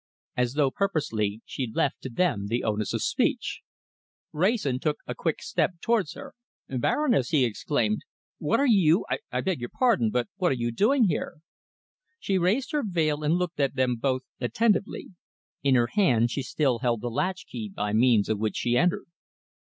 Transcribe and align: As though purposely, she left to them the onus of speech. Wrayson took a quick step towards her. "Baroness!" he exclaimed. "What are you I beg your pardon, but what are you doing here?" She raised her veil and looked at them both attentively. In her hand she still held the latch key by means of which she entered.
As 0.35 0.53
though 0.53 0.71
purposely, 0.71 1.43
she 1.45 1.71
left 1.71 2.01
to 2.01 2.09
them 2.09 2.47
the 2.47 2.63
onus 2.63 2.91
of 2.91 3.03
speech. 3.03 3.61
Wrayson 4.33 4.79
took 4.79 4.97
a 5.05 5.13
quick 5.13 5.43
step 5.43 5.73
towards 5.79 6.15
her. 6.15 6.33
"Baroness!" 6.67 7.29
he 7.29 7.45
exclaimed. 7.45 8.01
"What 8.39 8.59
are 8.59 8.65
you 8.65 9.05
I 9.31 9.41
beg 9.41 9.59
your 9.59 9.69
pardon, 9.69 10.09
but 10.09 10.27
what 10.37 10.51
are 10.51 10.55
you 10.55 10.71
doing 10.71 11.03
here?" 11.03 11.41
She 12.19 12.39
raised 12.39 12.71
her 12.71 12.81
veil 12.83 13.23
and 13.23 13.35
looked 13.35 13.59
at 13.59 13.75
them 13.75 13.95
both 13.95 14.23
attentively. 14.39 15.09
In 15.61 15.75
her 15.75 15.89
hand 15.93 16.31
she 16.31 16.41
still 16.41 16.79
held 16.79 17.01
the 17.01 17.11
latch 17.11 17.45
key 17.45 17.69
by 17.69 17.93
means 17.93 18.27
of 18.27 18.39
which 18.39 18.55
she 18.57 18.75
entered. 18.75 19.05